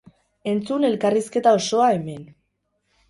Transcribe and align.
Entzun 0.53 0.87
elkarrizketa 0.89 1.53
osoa, 1.59 1.91
hemen. 1.99 2.25